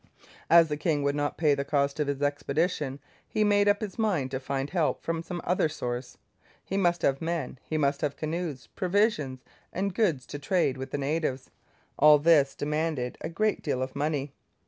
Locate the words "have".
7.03-7.21, 8.01-8.17